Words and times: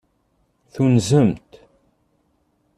Tunzemt. 0.73 1.51